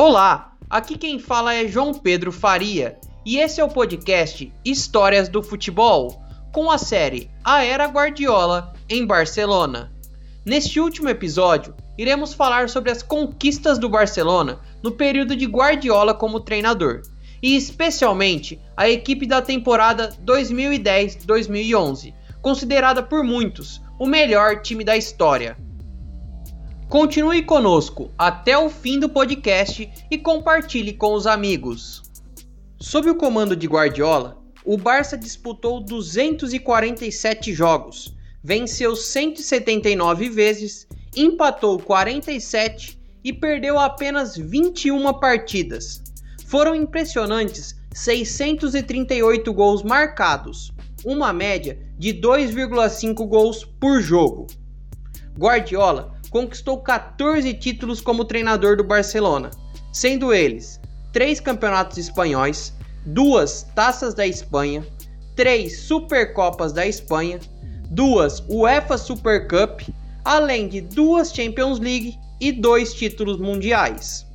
Olá, 0.00 0.52
aqui 0.70 0.96
quem 0.96 1.18
fala 1.18 1.52
é 1.52 1.66
João 1.66 1.92
Pedro 1.92 2.30
Faria 2.30 2.96
e 3.26 3.38
esse 3.38 3.60
é 3.60 3.64
o 3.64 3.68
podcast 3.68 4.54
Histórias 4.64 5.28
do 5.28 5.42
Futebol, 5.42 6.22
com 6.52 6.70
a 6.70 6.78
série 6.78 7.28
A 7.42 7.64
Era 7.64 7.86
Guardiola 7.86 8.72
em 8.88 9.04
Barcelona. 9.04 9.92
Neste 10.46 10.78
último 10.78 11.08
episódio, 11.08 11.74
iremos 11.98 12.32
falar 12.32 12.68
sobre 12.68 12.92
as 12.92 13.02
conquistas 13.02 13.76
do 13.76 13.88
Barcelona 13.88 14.60
no 14.84 14.92
período 14.92 15.34
de 15.34 15.46
Guardiola 15.46 16.14
como 16.14 16.38
treinador, 16.38 17.02
e 17.42 17.56
especialmente 17.56 18.60
a 18.76 18.88
equipe 18.88 19.26
da 19.26 19.42
temporada 19.42 20.10
2010-2011, 20.24 22.14
considerada 22.40 23.02
por 23.02 23.24
muitos 23.24 23.82
o 23.98 24.06
melhor 24.06 24.62
time 24.62 24.84
da 24.84 24.96
história. 24.96 25.56
Continue 26.88 27.42
conosco 27.42 28.10
até 28.16 28.56
o 28.56 28.70
fim 28.70 28.98
do 28.98 29.10
podcast 29.10 29.92
e 30.10 30.16
compartilhe 30.16 30.94
com 30.94 31.12
os 31.12 31.26
amigos. 31.26 32.02
Sob 32.80 33.10
o 33.10 33.14
comando 33.14 33.54
de 33.54 33.66
Guardiola, 33.66 34.38
o 34.64 34.78
Barça 34.78 35.14
disputou 35.14 35.80
247 35.80 37.52
jogos, 37.52 38.16
venceu 38.42 38.96
179 38.96 40.30
vezes, 40.30 40.88
empatou 41.14 41.78
47 41.78 42.98
e 43.22 43.34
perdeu 43.34 43.78
apenas 43.78 44.34
21 44.34 45.12
partidas. 45.20 46.02
Foram 46.46 46.74
impressionantes 46.74 47.78
638 47.92 49.52
gols 49.52 49.82
marcados, 49.82 50.72
uma 51.04 51.34
média 51.34 51.78
de 51.98 52.14
2,5 52.14 53.28
gols 53.28 53.62
por 53.78 54.00
jogo. 54.00 54.46
Guardiola 55.38 56.17
conquistou 56.30 56.78
14 56.78 57.52
títulos 57.54 58.00
como 58.00 58.24
treinador 58.24 58.76
do 58.76 58.84
Barcelona, 58.84 59.50
sendo 59.92 60.32
eles 60.32 60.80
três 61.12 61.40
campeonatos 61.40 61.98
espanhóis, 61.98 62.72
duas 63.06 63.62
taças 63.74 64.14
da 64.14 64.26
Espanha, 64.26 64.86
três 65.34 65.80
Supercopas 65.80 66.72
da 66.72 66.86
Espanha, 66.86 67.38
duas 67.90 68.40
UEFA 68.48 68.98
Super 68.98 69.48
Cup, 69.48 69.82
além 70.24 70.68
de 70.68 70.80
duas 70.80 71.32
Champions 71.32 71.78
League 71.78 72.18
e 72.40 72.52
dois 72.52 72.94
títulos 72.94 73.38
mundiais. 73.38 74.26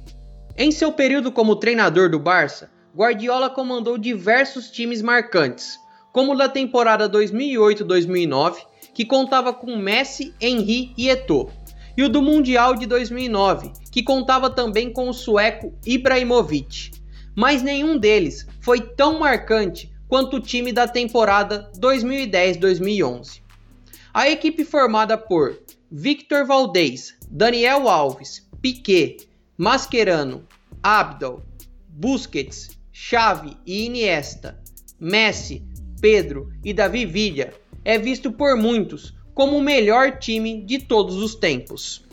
Em 0.58 0.71
seu 0.71 0.91
período 0.91 1.31
como 1.31 1.55
treinador 1.55 2.09
do 2.09 2.19
Barça, 2.19 2.69
Guardiola 2.95 3.49
comandou 3.49 3.97
diversos 3.97 4.69
times 4.69 5.02
marcantes, 5.02 5.80
como 6.11 6.36
da 6.36 6.47
temporada 6.47 7.09
2008-2009, 7.09 8.58
que 8.94 9.03
contava 9.03 9.52
com 9.52 9.75
Messi, 9.75 10.33
Henry 10.39 10.94
e 10.95 11.09
Eto'o, 11.09 11.49
e 11.95 12.03
o 12.03 12.09
do 12.09 12.22
Mundial 12.22 12.75
de 12.75 12.86
2009, 12.86 13.72
que 13.91 14.03
contava 14.03 14.49
também 14.49 14.91
com 14.91 15.09
o 15.09 15.13
sueco 15.13 15.73
Ibrahimovic. 15.86 16.91
Mas 17.36 17.61
nenhum 17.61 17.97
deles 17.97 18.47
foi 18.59 18.81
tão 18.81 19.19
marcante 19.19 19.91
quanto 20.08 20.38
o 20.38 20.39
time 20.39 20.71
da 20.71 20.88
temporada 20.88 21.71
2010-2011. 21.80 23.41
A 24.14 24.30
equipe 24.30 24.64
formada 24.64 25.17
por 25.17 25.59
Victor 25.91 26.45
Valdez, 26.45 27.16
Daniel 27.30 27.88
Alves, 27.89 28.47
Piquet, 28.61 29.27
Mascherano, 29.58 30.47
Abdal, 30.81 31.44
Busquets, 31.88 32.77
Xavi 32.91 33.58
e 33.66 33.86
Iniesta, 33.86 34.61
Messi, 34.99 35.64
Pedro 35.99 36.52
e 36.64 36.73
Davi 36.73 37.05
Villa 37.05 37.52
é 37.86 37.97
visto 37.97 38.31
por 38.31 38.55
muitos 38.55 39.16
como 39.34 39.58
o 39.58 39.62
melhor 39.62 40.20
time 40.20 40.62
de 40.62 40.80
todos 40.80 41.16
os 41.16 41.36
tempos. 41.36 42.03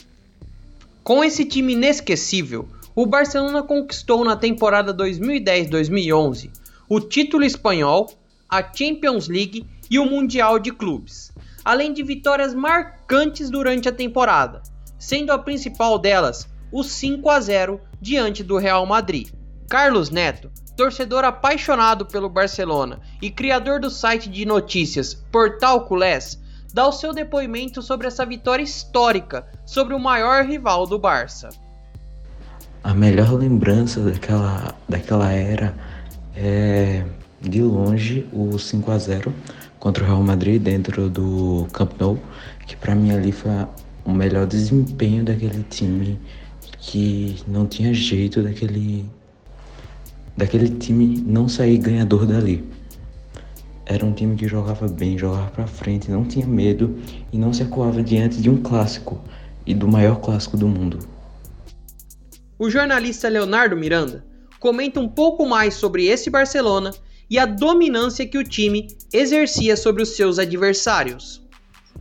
Com 1.03 1.25
esse 1.25 1.45
time 1.45 1.73
inesquecível, 1.73 2.69
o 2.95 3.07
Barcelona 3.07 3.63
conquistou 3.63 4.25
na 4.25 4.37
temporada 4.37 4.95
2010-2011 4.95 6.51
o 6.89 7.01
título 7.01 7.45
espanhol, 7.45 8.13
a 8.49 8.63
Champions 8.63 9.29
League 9.29 9.65
e 9.89 9.99
o 9.99 10.07
Mundial 10.07 10.59
de 10.59 10.73
Clubes, 10.73 11.31
além 11.65 11.93
de 11.93 12.03
vitórias 12.03 12.53
marcantes 12.53 13.49
durante 13.49 13.89
a 13.89 13.93
temporada, 13.93 14.61
sendo 14.99 15.31
a 15.31 15.39
principal 15.39 15.99
delas 15.99 16.49
o 16.73 16.83
5 16.83 17.31
a 17.31 17.41
0 17.41 17.81
diante 18.01 18.43
do 18.43 18.57
Real 18.57 18.85
Madrid. 18.87 19.29
Carlos 19.69 20.11
Neto, 20.11 20.51
torcedor 20.77 21.25
apaixonado 21.25 22.07
pelo 22.07 22.29
Barcelona 22.29 23.01
e 23.23 23.31
criador 23.31 23.79
do 23.79 23.89
site 23.89 24.29
de 24.29 24.45
notícias 24.45 25.15
Portal 25.15 25.87
Culés, 25.87 26.41
dá 26.73 26.87
o 26.87 26.93
seu 26.93 27.13
depoimento 27.13 27.83
sobre 27.83 28.07
essa 28.07 28.25
vitória 28.25 28.63
histórica 28.63 29.47
sobre 29.65 29.95
o 29.95 29.99
maior 29.99 30.45
rival 30.45 30.87
do 30.87 30.99
Barça. 30.99 31.49
A 32.83 32.95
melhor 32.95 33.33
lembrança 33.35 34.01
daquela, 34.01 34.75
daquela 34.89 35.31
era 35.33 35.75
é 36.35 37.05
de 37.41 37.63
longe 37.63 38.27
o 38.33 38.59
5 38.59 38.91
a 38.91 38.99
0 38.99 39.35
contra 39.79 40.05
o 40.05 40.07
Real 40.07 40.23
Madrid 40.23 40.63
dentro 40.63 41.09
do 41.09 41.67
Camp 41.73 41.93
Nou, 41.99 42.19
que 42.67 42.77
para 42.77 42.95
mim 42.95 43.13
ali 43.13 43.33
foi 43.33 43.51
o 44.05 44.11
melhor 44.11 44.47
desempenho 44.47 45.25
daquele 45.25 45.63
time 45.65 46.19
que 46.79 47.37
não 47.47 47.67
tinha 47.67 47.93
jeito 47.93 48.43
daquele 48.43 49.05
daquele 50.37 50.71
time 50.71 51.23
não 51.27 51.49
sair 51.49 51.79
ganhador 51.79 52.27
dali. 52.27 52.65
Era 53.91 54.07
um 54.07 54.13
time 54.13 54.37
que 54.37 54.47
jogava 54.47 54.87
bem, 54.87 55.19
jogava 55.19 55.51
para 55.51 55.67
frente, 55.67 56.13
não 56.13 56.25
tinha 56.25 56.47
medo 56.47 56.97
e 57.33 57.37
não 57.37 57.53
se 57.53 57.65
acuava 57.65 58.01
diante 58.05 58.41
de 58.41 58.49
um 58.49 58.63
clássico 58.63 59.21
e 59.67 59.75
do 59.75 59.89
maior 59.89 60.21
clássico 60.21 60.57
do 60.57 60.69
mundo. 60.69 61.01
O 62.57 62.71
jornalista 62.71 63.29
Leonardo 63.29 63.77
Miranda 63.77 64.25
comenta 64.61 65.01
um 65.01 65.09
pouco 65.09 65.45
mais 65.45 65.75
sobre 65.75 66.07
esse 66.07 66.31
Barcelona 66.31 66.93
e 67.29 67.37
a 67.37 67.45
dominância 67.45 68.25
que 68.25 68.39
o 68.39 68.45
time 68.45 68.87
exercia 69.13 69.77
sobre 69.77 70.05
os 70.05 70.11
seus 70.11 70.39
adversários. 70.39 71.43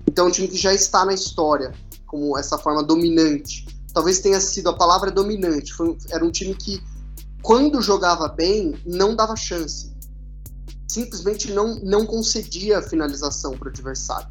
Então, 0.07 0.27
um 0.27 0.31
time 0.31 0.47
que 0.47 0.57
já 0.57 0.71
está 0.71 1.03
na 1.03 1.15
história 1.15 1.71
como 2.05 2.37
essa 2.37 2.59
forma 2.59 2.83
dominante. 2.83 3.65
Talvez 3.95 4.19
tenha 4.19 4.39
sido 4.39 4.69
a 4.69 4.73
palavra 4.73 5.09
dominante. 5.09 5.73
Foi, 5.73 5.97
era 6.11 6.23
um 6.23 6.29
time 6.29 6.53
que, 6.53 6.83
quando 7.41 7.81
jogava 7.81 8.27
bem, 8.27 8.75
não 8.85 9.15
dava 9.15 9.35
chance 9.35 9.97
simplesmente 10.89 11.51
não, 11.51 11.75
não 11.75 12.05
concedia 12.05 12.81
finalização 12.81 13.55
para 13.57 13.67
o 13.67 13.69
adversário. 13.69 14.27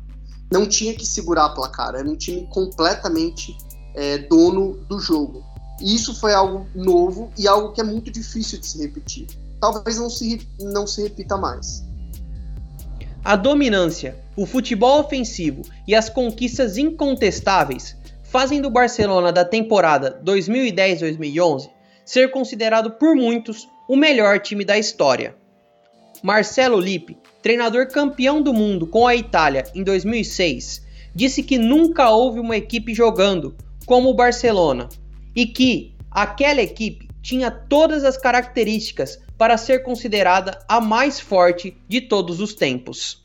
Não 0.52 0.66
tinha 0.66 0.94
que 0.94 1.06
segurar 1.06 1.46
a 1.46 1.48
placar, 1.50 1.94
era 1.94 2.08
um 2.08 2.16
time 2.16 2.46
completamente 2.48 3.56
é, 3.94 4.18
dono 4.18 4.74
do 4.88 4.98
jogo. 4.98 5.44
E 5.80 5.94
isso 5.94 6.18
foi 6.18 6.34
algo 6.34 6.66
novo 6.74 7.30
e 7.38 7.46
algo 7.46 7.72
que 7.72 7.80
é 7.80 7.84
muito 7.84 8.10
difícil 8.10 8.58
de 8.58 8.66
se 8.66 8.78
repetir. 8.78 9.26
Talvez 9.60 9.98
não 9.98 10.10
se, 10.10 10.40
não 10.58 10.86
se 10.86 11.02
repita 11.02 11.36
mais. 11.36 11.84
A 13.24 13.36
dominância, 13.36 14.18
o 14.36 14.46
futebol 14.46 15.00
ofensivo 15.00 15.62
e 15.86 15.94
as 15.94 16.08
conquistas 16.08 16.76
incontestáveis 16.76 17.96
fazem 18.24 18.60
do 18.60 18.70
Barcelona 18.70 19.30
da 19.30 19.44
temporada 19.44 20.20
2010-2011 20.24 21.70
ser 22.04 22.30
considerado 22.30 22.92
por 22.92 23.14
muitos 23.14 23.68
o 23.88 23.94
melhor 23.94 24.40
time 24.40 24.64
da 24.64 24.78
história. 24.78 25.36
Marcelo 26.22 26.80
Lippi, 26.80 27.16
treinador 27.42 27.88
campeão 27.88 28.42
do 28.42 28.52
mundo 28.52 28.86
com 28.86 29.06
a 29.06 29.14
Itália 29.14 29.64
em 29.74 29.82
2006, 29.82 30.86
disse 31.14 31.42
que 31.42 31.58
nunca 31.58 32.10
houve 32.10 32.40
uma 32.40 32.56
equipe 32.56 32.94
jogando 32.94 33.56
como 33.86 34.10
o 34.10 34.14
Barcelona 34.14 34.88
e 35.34 35.46
que 35.46 35.94
aquela 36.10 36.60
equipe 36.60 37.08
tinha 37.22 37.50
todas 37.50 38.04
as 38.04 38.16
características 38.16 39.20
para 39.36 39.56
ser 39.56 39.82
considerada 39.82 40.58
a 40.68 40.80
mais 40.80 41.20
forte 41.20 41.76
de 41.88 42.00
todos 42.00 42.40
os 42.40 42.54
tempos. 42.54 43.24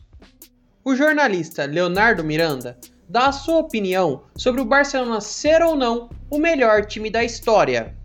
O 0.86 0.96
jornalista 0.96 1.66
Leonardo 1.66 2.24
Miranda 2.24 2.78
dá 3.10 3.28
a 3.28 3.32
sua 3.32 3.60
opinião 3.60 4.24
sobre 4.36 4.62
o 4.62 4.66
Barcelona 4.66 5.22
ser 5.22 5.62
ou 5.62 5.76
não 5.76 6.10
o 6.30 6.38
melhor 6.38 6.86
time 6.86 7.10
da 7.10 7.24
história. 7.24 7.96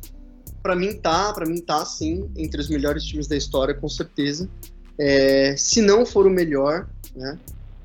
Para 0.63 0.77
mim 0.77 0.97
tá, 0.97 1.33
para 1.33 1.47
mim 1.47 1.61
tá 1.61 1.85
sim 1.85 2.31
entre 2.37 2.61
os 2.61 2.69
melhores 2.69 3.05
times 3.05 3.27
da 3.27 3.37
história 3.37 3.75
com 3.75 3.89
certeza. 3.89 4.49
É, 4.99 5.55
se 5.57 5.81
não 5.81 6.05
for 6.05 6.27
o 6.27 6.31
melhor, 6.31 6.89
né? 7.15 7.39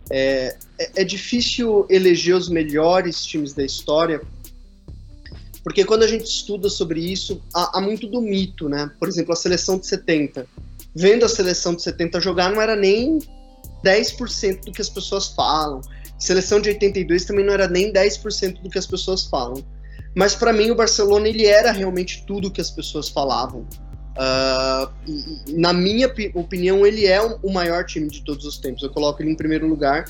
É, 0.09 0.55
é, 0.77 1.01
é 1.01 1.03
difícil 1.03 1.85
eleger 1.89 2.35
os 2.35 2.49
melhores 2.49 3.23
times 3.25 3.53
da 3.53 3.63
história, 3.63 4.21
porque 5.63 5.85
quando 5.85 6.03
a 6.03 6.07
gente 6.07 6.25
estuda 6.25 6.69
sobre 6.69 6.99
isso, 6.99 7.41
há, 7.53 7.77
há, 7.77 7.81
muito 7.81 8.05
do 8.05 8.21
mito, 8.21 8.67
né? 8.67 8.91
Por 8.99 9.07
exemplo, 9.07 9.31
a 9.31 9.35
seleção 9.35 9.77
de 9.77 9.87
70. 9.87 10.45
Vendo 10.93 11.23
a 11.23 11.29
seleção 11.29 11.73
de 11.73 11.81
70 11.81 12.19
jogar, 12.19 12.51
não 12.51 12.61
era 12.61 12.75
nem 12.75 13.19
10% 13.83 14.65
do 14.65 14.71
que 14.71 14.81
as 14.81 14.89
pessoas 14.89 15.27
falam. 15.27 15.81
Seleção 16.19 16.59
de 16.59 16.69
82 16.69 17.25
também 17.25 17.45
não 17.45 17.53
era 17.53 17.67
nem 17.67 17.91
10% 17.91 18.61
do 18.61 18.69
que 18.69 18.77
as 18.77 18.85
pessoas 18.85 19.23
falam. 19.25 19.63
Mas 20.15 20.35
para 20.35 20.53
mim 20.53 20.69
o 20.69 20.75
Barcelona 20.75 21.27
ele 21.27 21.45
era 21.45 21.71
realmente 21.71 22.23
tudo 22.27 22.51
que 22.51 22.61
as 22.61 22.69
pessoas 22.69 23.09
falavam. 23.09 23.65
Uh, 24.13 24.91
na 25.47 25.73
minha 25.73 26.11
opinião, 26.35 26.85
ele 26.85 27.05
é 27.05 27.21
o 27.21 27.51
maior 27.51 27.83
time 27.85 28.07
de 28.09 28.21
todos 28.21 28.45
os 28.45 28.57
tempos. 28.57 28.83
Eu 28.83 28.89
coloco 28.89 29.21
ele 29.21 29.31
em 29.31 29.35
primeiro 29.35 29.67
lugar. 29.67 30.05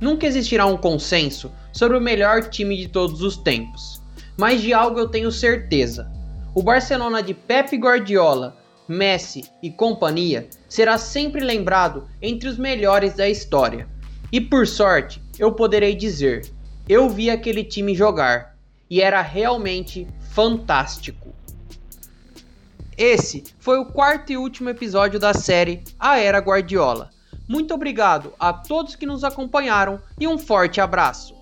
Nunca 0.00 0.26
existirá 0.26 0.66
um 0.66 0.76
consenso 0.76 1.50
sobre 1.72 1.96
o 1.96 2.00
melhor 2.00 2.48
time 2.48 2.76
de 2.76 2.88
todos 2.88 3.22
os 3.22 3.36
tempos, 3.36 4.00
mas 4.36 4.60
de 4.60 4.72
algo 4.72 4.98
eu 4.98 5.08
tenho 5.08 5.30
certeza. 5.32 6.10
o 6.54 6.62
Barcelona 6.62 7.22
de 7.22 7.34
Pep 7.34 7.76
Guardiola, 7.76 8.56
Messi 8.88 9.44
e 9.62 9.70
companhia 9.70 10.48
será 10.68 10.96
sempre 10.96 11.44
lembrado 11.44 12.08
entre 12.22 12.48
os 12.48 12.56
melhores 12.56 13.14
da 13.14 13.28
história. 13.28 13.86
E 14.32 14.40
por 14.40 14.66
sorte, 14.66 15.22
eu 15.38 15.52
poderei 15.52 15.94
dizer: 15.94 16.50
eu 16.88 17.08
vi 17.08 17.28
aquele 17.28 17.62
time 17.62 17.94
jogar 17.94 18.56
e 18.88 19.02
era 19.02 19.20
realmente 19.20 20.06
fantástico. 20.30 21.34
Esse 22.98 23.44
foi 23.60 23.78
o 23.78 23.86
quarto 23.86 24.32
e 24.32 24.36
último 24.36 24.70
episódio 24.70 25.20
da 25.20 25.32
série 25.32 25.84
A 26.00 26.18
Era 26.18 26.40
Guardiola. 26.40 27.10
Muito 27.46 27.72
obrigado 27.72 28.32
a 28.40 28.52
todos 28.52 28.96
que 28.96 29.06
nos 29.06 29.22
acompanharam 29.22 30.00
e 30.18 30.26
um 30.26 30.36
forte 30.36 30.80
abraço. 30.80 31.37